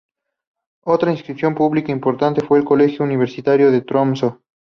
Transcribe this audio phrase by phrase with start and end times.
[0.85, 4.39] Otra institución pública importante fue el Colegio Universitario de Tromsø.